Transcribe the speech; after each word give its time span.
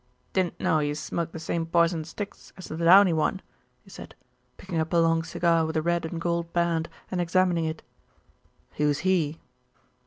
"Didn't 0.33 0.59
know 0.59 0.79
you 0.79 0.95
smoked 0.95 1.31
the 1.31 1.37
same 1.37 1.67
poison 1.67 2.05
sticks 2.05 2.51
as 2.57 2.65
the 2.67 2.75
'Downy 2.77 3.13
One,'" 3.13 3.39
he 3.83 3.91
said, 3.91 4.15
picking 4.57 4.79
up 4.79 4.93
a 4.93 4.97
long 4.97 5.21
cigar 5.21 5.63
with 5.63 5.77
a 5.77 5.81
red 5.83 6.05
and 6.05 6.19
gold 6.19 6.51
band, 6.53 6.89
and 7.11 7.21
examining 7.21 7.65
it. 7.65 7.83
"Who's 8.77 9.01
he?" 9.05 9.39